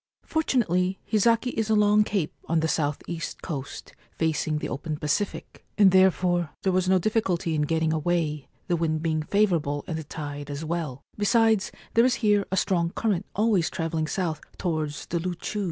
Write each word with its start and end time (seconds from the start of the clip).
Fortunately, 0.23 0.97
Hizaki 1.07 1.51
is 1.51 1.69
a 1.69 1.75
long 1.75 2.03
cape 2.03 2.33
on 2.45 2.61
the 2.61 2.97
S.E. 3.07 3.21
coast, 3.43 3.93
facing 4.17 4.57
the 4.57 4.67
open 4.67 4.97
Pacific, 4.97 5.63
and 5.77 5.91
therefore 5.91 6.49
there 6.63 6.71
was 6.71 6.89
no 6.89 6.97
difficulty 6.97 7.53
in 7.53 7.61
getting 7.61 7.93
away, 7.93 8.47
the 8.67 8.75
wind 8.75 9.03
being 9.03 9.21
favourable 9.21 9.83
and 9.85 9.99
the 9.99 10.03
tide 10.03 10.49
as 10.49 10.65
well; 10.65 11.03
besides, 11.19 11.71
there 11.93 12.03
is 12.03 12.15
here 12.25 12.47
a 12.51 12.57
strong 12.57 12.89
current 12.89 13.27
always 13.35 13.69
travelling 13.69 14.07
south 14.07 14.41
towards 14.57 15.05
the 15.05 15.19
Loochoos. 15.19 15.59